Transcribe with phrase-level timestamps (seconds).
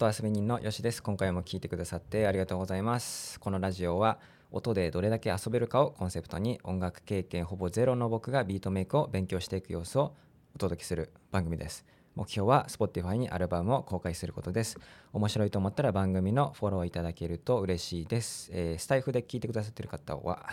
[0.00, 3.40] 音遊び人のよしです今回も聞いてくださってありがとうございます。
[3.40, 4.20] このラジオは
[4.52, 10.14] 音でどれだけ遊べるかをコンセプトに音楽経験ほぼゼロの僕がビートメイクを勉強していく様子を
[10.54, 11.84] お届けする番組です。
[12.14, 14.78] 目標は Spotify にアルバムを公開することです。
[15.12, 20.48] 面白いと思ったら番組のフォローいただけると嬉しいです、えー、スタイフで聞いてくださってる方は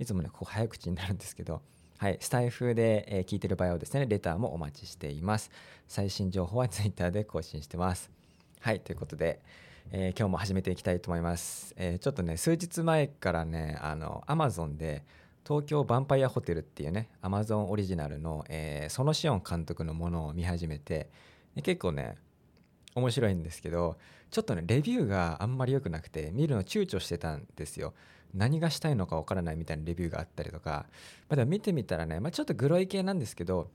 [0.00, 1.62] いつもねここ早口になるんですけど
[1.98, 5.52] はい、スタイフで、え聞いてる場合はですね、レターもお待ちしています。
[5.86, 8.21] 最新情報は Twitter で更新してます。
[8.62, 9.42] はい、ということで、
[9.90, 11.74] えー、今日も始めていきたいと思います。
[11.76, 15.04] えー、ちょっとね、数日前からね、あの、Amazon で、
[15.44, 21.10] 東京ヴァンパイアホテルっていうね、Amazon オリジナルの、えー、ソノシオン監督のものを見始めて、
[21.64, 22.18] 結構ね、
[22.94, 23.96] 面白いんですけど、
[24.30, 27.94] ちょっとね、レビューがあんまり良くなくて、見るの躊躇してたんですよ。
[28.32, 30.86] 何がしたいのかわからないみたいなレビューがあったりとか、
[31.28, 33.72] まあ、でも見てみたらね、まあ、ちょっとグロい系なんですけど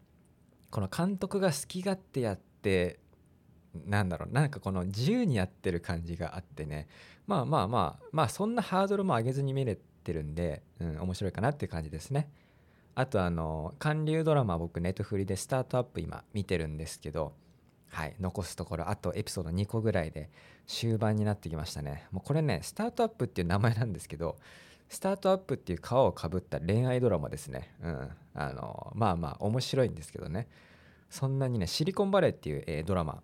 [0.72, 3.00] この監督が好き勝手やって
[3.86, 6.88] なんだろうなんかこの自由にやってる感じがあってね。
[7.28, 12.30] まあまあまあまあそんなハードルも上げずに見れてるんで、うん、面白いかなっていう感じですね。
[12.96, 17.34] あとあの韓流ドラマ僕ネットフリでスタートアップ今見てるんですけど
[17.90, 20.32] はい残すところあとエピソード2個ぐらいで
[20.66, 22.08] 終盤になってきましたね。
[22.12, 24.38] もうこれねスタートアップっていう名前なんですけど
[24.90, 27.74] スタートアップっていう皮をかぶった恋愛ドラマですね。
[27.84, 30.48] うんあのまあまあ面白いんですけどね。
[31.10, 33.22] そんなにねシリコンバレーっていう、え、ドラマ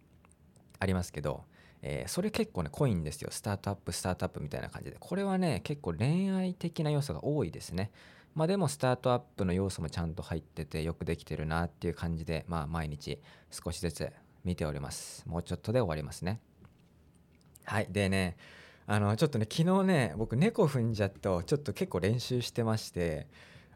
[0.84, 1.46] ありますけど、
[1.82, 3.30] えー、それ結構ね濃いんですよ。
[3.32, 4.98] スタートアップスタートアップみたいな感じで。
[5.00, 7.92] これはね結構恋愛的な要素が多いですね。
[8.36, 14.12] まあでもスタートアップの要素もちゃんと入っててよくできてるなっていう感じでまあ毎日少しずつ
[14.44, 15.24] 見ております。
[15.28, 16.40] もうちょっとで終わりますね。
[17.66, 17.88] はい。
[17.90, 18.36] でね
[18.86, 23.28] あのちょっとね昨日ね僕猫踏んじゃっとちょっと結構練習してまして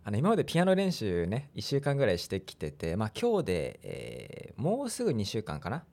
[0.03, 5.83] あの今までピアノ練習ね1週間ぐらいしてきててまあ今日で、えー、もうすぐ2週間かな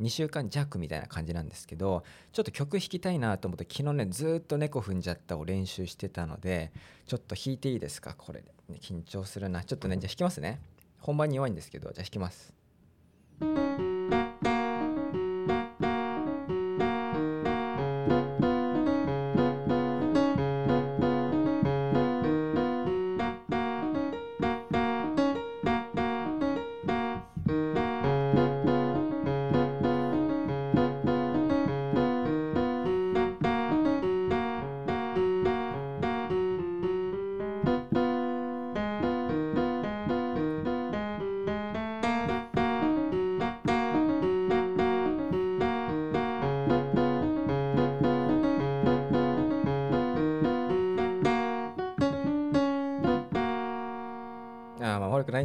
[0.00, 6.72] 2週間弱みたいな感じなんですけどちょっと曲弾きたいなと思って昨日ねずっと猫踏んじゃったを練習してたので
[7.06, 8.14] ちょっと弾いていいですか？
[8.16, 9.64] これ、ね、緊張するな。
[9.64, 10.60] ちょっとねじゃあ弾きますね。
[11.00, 12.52] 本番に弱いんですけどじゃあ弾きます。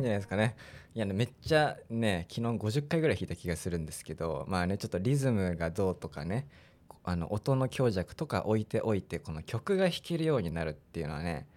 [0.04, 0.56] じゃないですかね。
[0.96, 6.48] いや、ね、めっちゃね、昨日50回ぐらい弾いた気がするんですけど、まあね、ちょっとリズムがどうとかね、
[7.04, 11.48] あの音の強弱とか置いておいて、この曲が弾けるようになるっていうのはね、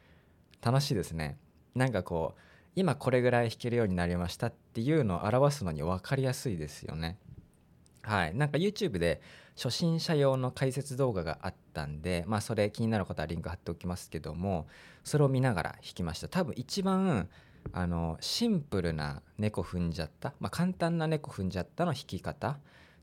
[0.63, 1.37] 楽しいですね。
[1.75, 2.41] なんかこう、
[2.75, 7.19] 今これぐらい弾けるようになりましたっていうのを表すのに分かりやすいですよね。
[8.03, 8.35] はい。
[8.35, 9.21] なんか YouTube で
[9.57, 14.67] 初心者用の解説動画があったんで、まあそれ気になる方はリンク貼っておきますけども、
[15.05, 16.29] それを見ながら弾きました。
[16.29, 17.29] 多分一番
[17.73, 22.51] あのシンプルな猫踏んじゃった、まあ、簡単な猫踏んじゃったの弾き方？
[22.51, 22.57] っ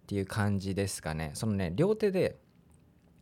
[0.06, 1.32] ていう感じですかね。
[1.34, 2.36] そのね両手で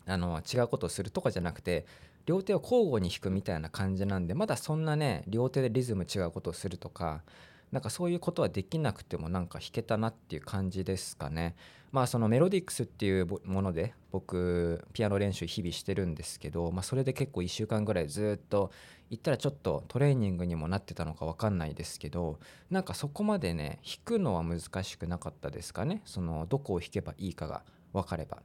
[0.08, 1.86] あの違うことをするとかじゃなくて
[2.26, 7.22] 両手を交互に弾くみたいな感じなんでまだそんなね両手でリズム違うことをするとか
[7.72, 11.56] なんかそういうことはできなくてもなんか弾けたなっていう感じですかね。
[11.92, 18.72] まあそのメロディクスっていうもので僕ピアノ練習日々してるんですけど、まあ、それで結構1週間ぐらいずっと
[19.10, 22.40] 行ったらちょっとトレーニングにもなってたのか分かんないですけど
[22.70, 26.02] なんかそこまでね弾くのは難しくなかったですかね。
[26.06, 28.42] そのどこを弾けばいいかが分かれば。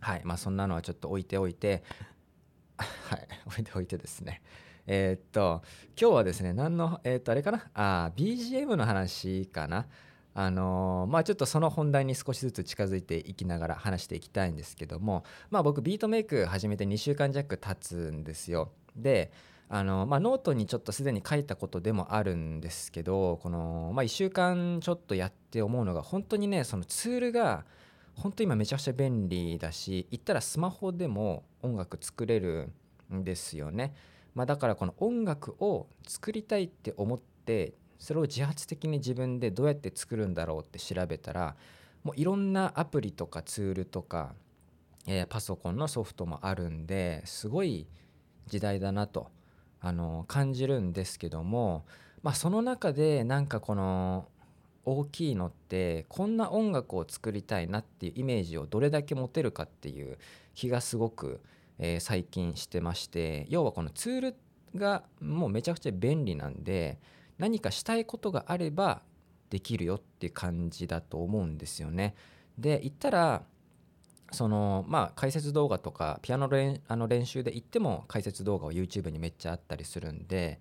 [0.00, 0.22] はい。
[0.24, 1.82] まあそんなのはちょっと置いておいて。
[2.78, 3.28] はい。
[3.46, 4.42] 置いておいてですね。
[4.90, 5.62] えー、っと
[6.00, 7.68] 今日はですね何のえー、っとあれかな？
[7.74, 9.86] あ BGM の話かな？
[10.34, 18.72] あのー、まあちょっとその本題に少しずつ近づいていきながら話していきたいんですけどもまあ僕ビートメイク始めて2週間弱経つんですよ。
[18.96, 19.30] で
[19.68, 27.66] あのまあ、ノートにちょっとすでに書いたことでもあるんですけどこの、まあ、1週間ちょっとやって思うのが本当にねそのツールが
[28.14, 32.70] 本当今めちゃくちゃ便利だし言ったらスマホでも音楽作れる
[33.12, 33.92] んですよね。
[34.38, 41.56] まあ、だからこの音楽を作りたいって思ってそれを自発的に自分でどうやって作るんだろうって調べたら
[42.04, 44.34] もういろんなアプリとかツールとか、
[45.08, 47.88] えー、パソコンのソフトもあるんですごい
[48.46, 49.32] 時代だなと
[49.80, 51.84] あの感じるんですけども、
[52.22, 54.28] まあ、その中でなんかこの
[54.84, 60.16] 大きいのってこんな音楽を作りたいなっていうイメージをどれだけ持てるかっていう
[60.54, 61.40] 気がすごく、
[61.78, 64.36] え、最近してまして要はこのツール
[64.74, 66.98] がもうめちゃくちゃ便利なんで
[67.38, 69.02] 何かしたいことがあれば
[69.50, 72.14] できるよって感じだと思うんですよね。
[72.58, 73.42] で言ったら
[74.30, 80.60] そのまあ解説動画とかピアノ練あの練習で行っても解説動画を YouTube にめっちゃあったりするんで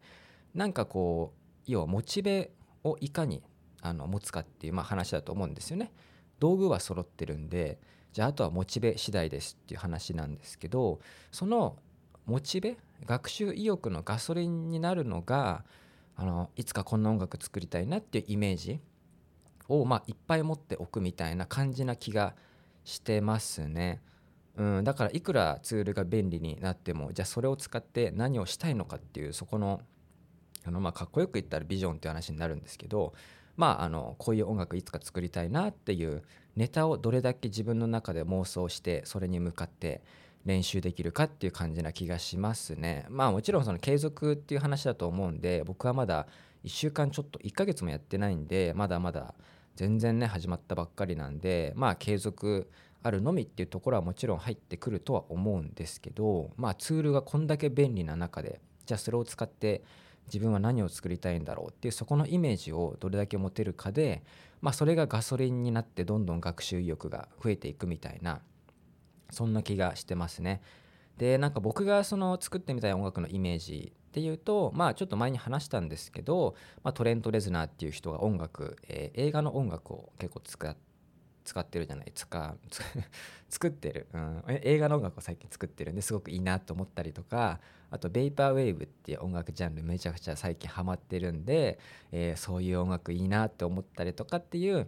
[0.54, 2.52] なんかこう要はモチベ
[2.84, 3.44] をいかに
[3.81, 5.92] あの持つかっていうまあ話だと思うんですよね。
[6.40, 7.80] 道具は揃ってるんで
[8.18, 11.00] じゃああとはモチベ次第ですっていう話なんですけど
[11.31, 11.75] その
[12.25, 15.64] モチベ学習意欲のガソリンになるのが
[16.16, 18.80] あのいつかこんな音楽作りたいなっていうイメージ
[19.69, 22.34] を、まあ、いっぱい持っておくみたいな感じな気が
[22.86, 24.02] してますね。
[24.56, 29.81] うん、だからいくらツールが便利になってもじゃあそれを使って何をしたいのかっていうそこの
[30.66, 33.13] あのまあかっこよく言ったらビジョンっていう話になるんですけど
[33.57, 36.24] まああのこういう音楽いつか作りたいなっていう
[36.56, 40.01] ネタをどれだけ自分の中で妄想してそれに向かって
[40.45, 43.06] 練習できるかっていう感じな気がしますね。
[43.09, 46.27] まあもちろんその継続っていう話だと思うんで僕はまだ
[46.63, 49.33] 1週間ちょっと1ヶ月もやってないんでまだまだ
[49.75, 52.69] 全然ね始まったばっかりなんでまあ継続
[53.03, 59.83] あるのみっていうところはもちろん入ってくるとは思うんですけどまあツールがこんだけ便利な中でじゃあそれを使って
[60.27, 64.24] 自分は何を作りたいんだろうっていうそこのイメージをどれだけ持てるかで
[64.62, 68.41] まあそれがガソリンになってどんどん学習意欲が増えていくみたいな
[69.29, 70.62] そんな気がしてますね。
[71.18, 80.75] でなんか僕がその作ってみたい音楽のイメージっていうとまあちょっと前に話したんですけど、まあ、トレント・レズナーっていう人が音楽、えー、映画の音楽を結構使
[81.48, 82.56] 使ってるじゃないですか
[83.48, 91.80] 作ってる、うん、映画の音楽を最近作ってるんですごくいいなと思ったりとかあとベイパーウェーブっていう音楽ジャンルめちゃくちゃ最近ハマってるんで、
[92.12, 94.88] えー、そういう音楽いいなって思ったりとかっていう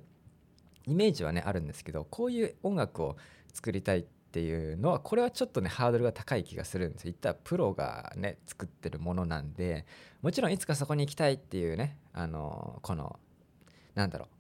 [0.86, 3.16] イメージはねあるんですけどこういう音楽を
[3.54, 9.86] 作りたいっていうのはこれはちょっとねハードルが高い気がするんです言ったらプロがね作ってるものなんで
[10.22, 13.18] もちろんいつかそこに行きたいっていうねあのこの
[13.96, 14.39] なんだろう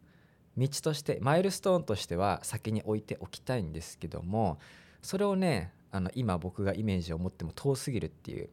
[0.58, 4.60] 道としてマイルストーンとしては先に置いておきたいんですけども
[5.02, 8.50] それをねあの今僕がイメージを持っても遠すぎるっていう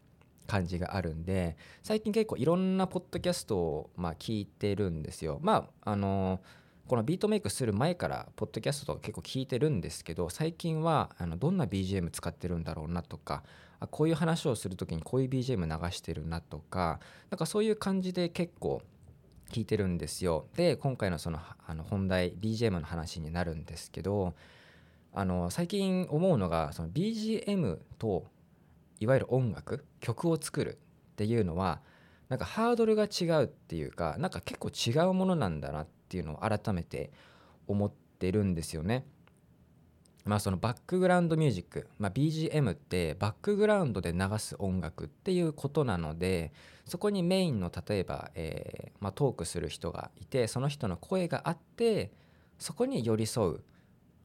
[0.47, 5.39] 感じがあるんで最近結構いろんなポッドキャストをまあ聞いてるんですよ。
[5.43, 6.41] まああの
[6.87, 13.43] このビートメイクする前からポッドキャストとか結構聞いてるんですけど最近はあのどんな BGM 使ってるんだろうなとか
[13.81, 17.01] あこういう話をする時にこういう BGM 流してるなとか
[17.31, 18.83] なんかそういう感じで結構
[19.51, 24.35] 聞いてるんですよで今回のそのあの本題 BGM の話になるんですけど
[25.15, 28.27] あの最近思うのがその BGM と
[29.01, 31.81] いわゆる音楽曲を作るっていうのは
[32.29, 37.11] なんかハードルが違うっていうかなんか結構違うものなんだなっていうのを改めて
[37.67, 39.07] 思ってるんですよね。
[40.27, 46.53] まあそのバックグラウンドミュージック、まあ、BGM ってバックグラウンドで流す音楽っていうことなので
[46.85, 52.11] そこにメインの例えば、えー、まあ、トークする人がいてその人の声があって
[52.59, 53.61] そこに寄り添う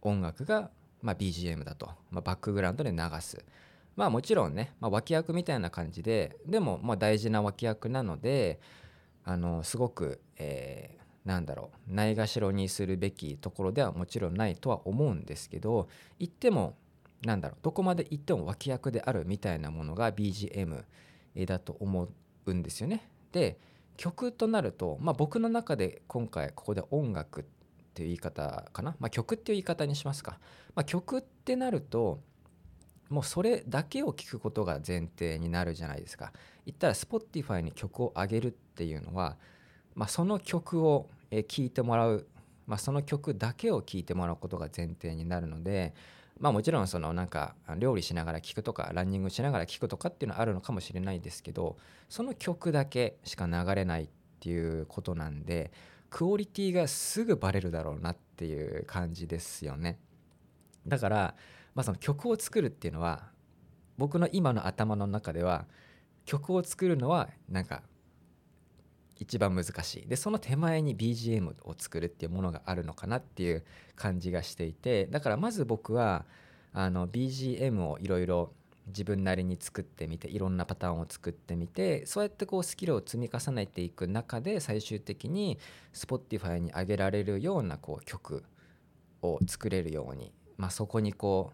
[0.02, 0.72] 音楽が、
[1.02, 3.44] ま、BGM だと、ま、バックグラウンドで流す。
[3.96, 8.62] まあもちろんね、まあ、脇役みたいな感じででもま大事な脇役なので
[9.26, 15.88] あのすごく、えなんだろうないがしろにするべきところではもちろんないとは思うんですけど
[16.20, 16.76] 言っても
[17.24, 20.84] なんだろうどこまで行っても脇役であるみたいなものが BGM
[21.46, 22.10] だと思
[22.46, 23.08] うんですよね。
[23.32, 23.60] で
[23.98, 27.44] 曲となると、まあ、僕の中で今回ここで音楽っ
[27.94, 30.40] ていう言い方かな、まあ、曲っていう言い方にしますか、
[30.74, 32.20] まあ、曲ってなると
[33.10, 36.32] もうそれだけを聞くことが前提になるじゃないですか。
[36.66, 39.38] 言ったら Spotify に曲を上げるっていうのは
[39.96, 42.28] まあ、その曲を聴いてもらう、
[42.68, 45.94] まあ、その曲だけを聴いてもらうことが前提になるので、
[46.40, 51.78] まあ、もちろんそのなんか料理しながら聴くとかランニングしながら聴くとかっていうのはあるのかもしれないですけど
[52.10, 55.72] その曲だけしか流れないっていうことなんで
[56.10, 59.98] クオリティがすぐバレるだろうなっていう感じですよね。
[60.86, 61.36] だから、
[61.74, 63.30] まあ、その曲を作るっていうのは
[63.98, 65.68] 僕の今の頭の中では
[66.26, 67.84] 曲を作るのはなんか
[69.22, 73.64] 一番難しいでその手前に BGM を作るっていうものがあるのかなっていう
[73.96, 76.26] 感じがしていてだからまず僕は
[76.74, 78.52] あの BGM をいろいろ
[78.88, 85.60] 自分なりに作ってみていろんなパターンを作ってみてそうやってこうスキルを積み重ねていく中で最終的に
[85.94, 88.44] Spotify に上げられるようなこう曲
[89.22, 91.54] を作れるように、まあ、そこにこ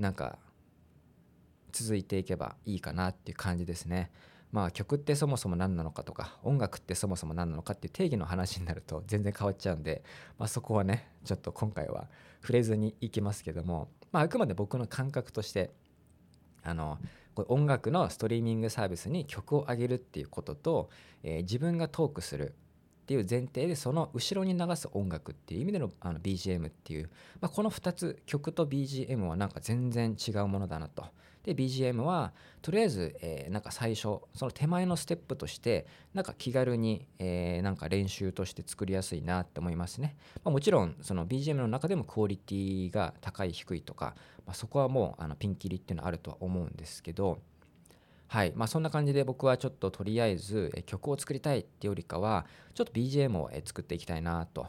[0.00, 0.36] うなんか
[1.70, 4.10] 続いていけばいいかなっていう感じですね。
[4.54, 10.04] まあ曲ってそもそも何なのかとか音楽ってそもそも何なのかっていう定義の話になると全然変わっちゃうんで、
[10.38, 12.06] まあ、そこはねちょっと今回は
[12.40, 15.72] 触れずにいきますけども、まあ、あくまで僕の感覚として
[16.62, 17.00] あの
[17.48, 20.88] 音楽のストリーミングサービスに曲を上げるっていうことと、
[21.24, 22.54] えー、自分がトークする
[23.02, 31.06] っていう前提でその後ろに流す音楽っていう意味でのあの BGM っていう、まあ、この2つ曲と BGM はなんか全然違うものだなと。
[31.44, 32.32] で BGM は
[32.62, 44.14] とりあえず、えー、なんか最初その手前のステップとしてなんか気軽に、えー、なんか練習として作りやすいなって思いますね、まあ、もちろんその BGM の中でもクオリティが高い低いとか、
[44.46, 47.38] まあ、そこはもうあのピンキリっていうのはあるとは思うんですけど
[48.26, 48.52] はい。
[48.56, 54.66] まあ、そんな感じで僕はちょっととりあえず曲を作りたいっていうよりかはちょっと BGM を作っていきたいなと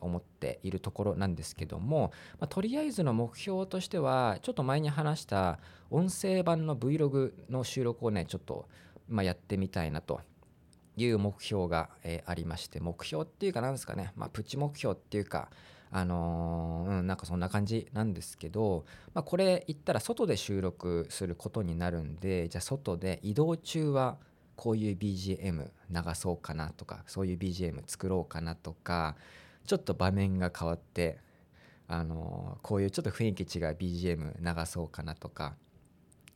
[0.00, 5.58] 思っているところなんですけども、まあ、とりあえずの目標としてはちょっと前に話した
[5.90, 8.68] 音声版の Vlog の収録をねちょっと
[9.08, 10.20] まやってみたいなと。
[10.98, 11.90] いう目標が
[12.24, 15.50] ありまして目標っていうかなんですかね、まあ、プチ目標っていうか
[15.96, 18.84] あのー、うん、なんかそんな感じなんですけど、
[19.14, 24.18] まあ、これ言ったら外で収録することになるんでじゃあ外で移動中は
[24.56, 29.16] こういう BGM 流そうかなとかそういう BGM 作ろうかなとか
[29.64, 31.16] ちょっと場面が変わって
[31.88, 35.54] あの、こういうちょっと雰囲気違う BGM 流そうかなとか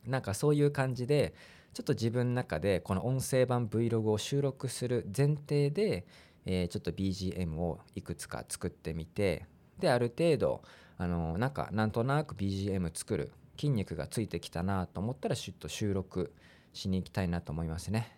[0.07, 1.35] なんかそういう感じで
[1.75, 6.07] ちょっと自分の中でこの音声版 Vlog を収録する前提で
[6.45, 9.45] えー、ちょっと BGM をいくつか作ってみて
[9.79, 10.63] である程度
[10.97, 16.33] あのなんかなんとなく BGM 作る筋肉がついてきたなと思ったらちょっと収録
[16.73, 18.17] しに行きたいなと思いますね。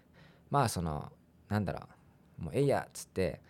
[0.49, 1.11] まあその
[1.49, 1.87] なんだろ
[2.39, 3.41] うもうえいやっつって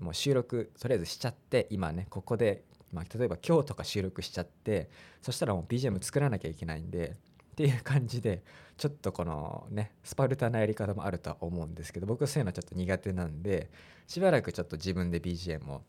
[0.00, 7.16] もう収録とりあえずしちゃって今ねここで、まあ、例えば今日とか収録しちゃってそしたらもう BGM 作らなきゃいけないんで
[7.62, 8.42] っていう感じで
[8.76, 13.70] ちょっとこのねスパルタなやり方もあるとは思うんですけど僕はそういうのはちょっと苦手なんで
[14.08, 15.82] しばらくちょっと自分で BGM を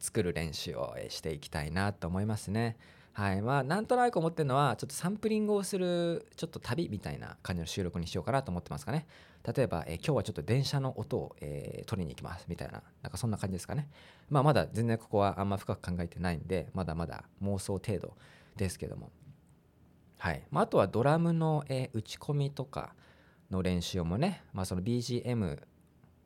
[0.00, 2.76] 作る練習をしていきたいなと思いますね。
[3.12, 9.06] はいまあ、なんとなく思ってるのはちょっとサンプリングをするちょっと旅みたいな感じの収録にしようかなと思ってますかね。
[9.44, 13.88] 例えば、えー、今日はちょっと電車の音を、えー、取りに行きますみたいな、なんかそんな感じですかね。
[14.30, 18.16] まあまだ全然ここはあんま深く考えてないんで、まだまだ妄想程度
[18.56, 19.10] ですけども。
[20.18, 22.94] はいまあ、あとはドラムの、えー、打ち込みとか
[23.50, 25.62] の練習もね、まあ、その BGM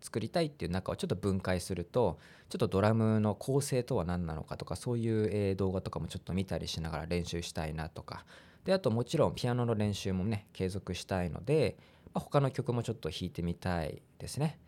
[0.01, 2.19] 作りたいっていう中をちょっと分解すると
[2.49, 8.25] ちょっとドラムの構成とは何なのかとかそういう、えー、動画とかもちょっと見たりしながら練習したいなとか
[8.65, 11.77] であともちろんピアノの練習もね継続したいので、
[12.13, 14.59] まあ、他の曲もちょっと弾いてみたいですね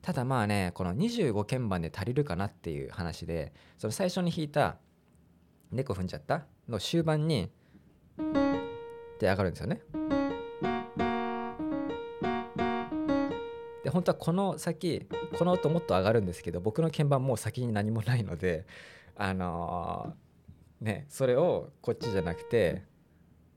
[0.00, 4.78] ただまあねこの25鍵盤で足りるかなっていう話でその最初に弾いた
[5.70, 7.50] 「猫踏んじゃった?」の終盤に
[9.20, 9.80] って上がるんですよね。
[13.84, 15.06] で本当はこの先
[15.38, 18.66] この音もっと上がるんですけど僕の鍵盤もう先に何もないので
[19.16, 22.82] あのー、ねそれをこっちじゃなくて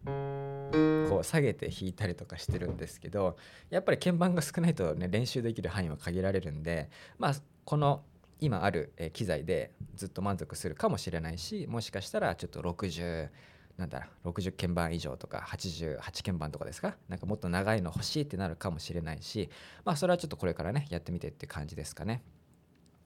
[0.05, 3.37] こう下げて弾いたりとかしてるんですけど
[3.69, 7.33] やっぱり鍵盤が少ないとね練習できる範囲は限られるんでまあ
[7.65, 8.03] この
[8.39, 13.29] 今ある機材でずっと満足するかもしれないしもしかしたらちょっと60
[13.77, 16.95] なんだろう60鍵盤以上とか88鍵盤とかですか？
[17.09, 19.49] なんかもっと長いの欲しいってなるかもしれないし
[19.83, 22.23] まあそれはちょっとこれからねやってみてって感じですかね。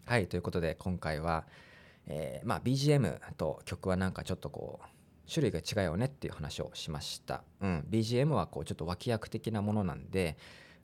[0.05, 1.45] はいということで今回は、
[2.05, 4.87] えー、まあ BGM と曲はなんかちょっとこう
[5.31, 10.37] 種類が違うよねっていう話をしました、うん、BGM はこうちょっと脇役的なものなんで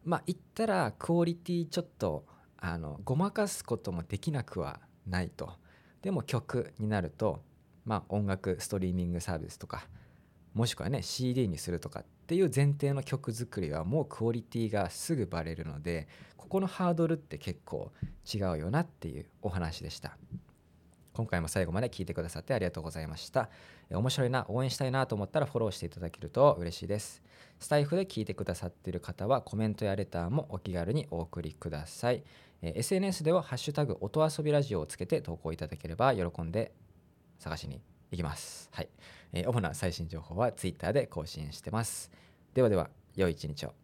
[0.03, 2.25] まあ言ったらクオリティちょっと
[2.57, 5.53] あのごまかすこともできなくはないと。
[6.01, 7.41] でも曲になると
[7.85, 9.87] まあ、音楽ストリーミングサービスとか
[10.53, 17.91] もしくはね CD にするとかっていう前提の曲作りはもうクオリティがすぐバレるのでここのハードルって結構
[18.31, 20.17] 違うよなっていうお話でした。
[21.13, 23.49] 今回も最後まで聞いてくださってありがとうございました。
[23.91, 27.21] 面白いな応援したいなと思ったらフォローしていただけると嬉しいです。
[27.59, 32.23] スタイフで聞いてくださっている方はコメントやレターもお気軽にお送りください。
[32.63, 36.71] SNS では「ハッシュタグ音遊びラジオ」をつけて投稿いただければ喜んで
[37.43, 37.81] 探しに
[38.12, 38.69] 行きます。
[38.71, 38.89] はい。
[39.33, 42.09] えー、主な最新情報は Twitter で更新してます。
[42.53, 43.82] ではでは、良い一日を。